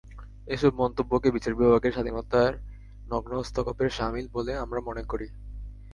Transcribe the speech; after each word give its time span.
এসব 0.47 0.71
মন্তব্যকে 0.75 1.27
বিচার 1.31 1.53
বিভাগের 1.55 1.95
স্বাধীনতায় 1.95 2.53
নগ্ন 3.07 3.31
হস্তক্ষেপের 3.39 3.89
শামিল 3.89 4.25
বলে 4.33 4.51
আমরা 4.55 4.79
মনে 4.87 5.03
করি। 5.03 5.27